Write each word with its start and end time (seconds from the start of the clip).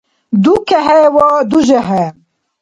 ДукехӀе 0.43 1.03
ва 1.15 1.25
дужехӀе. 1.49 2.03